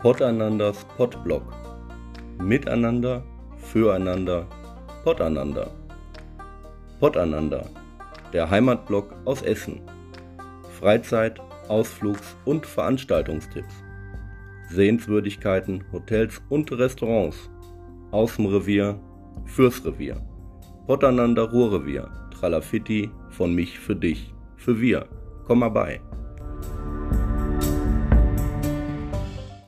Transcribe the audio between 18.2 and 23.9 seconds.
dem Revier, fürs Revier. Pottander Ruhrrevier. Tralafitti, von mich